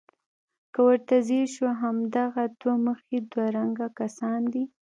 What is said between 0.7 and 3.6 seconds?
که ورته ځیر شو همدغه دوه مخي دوه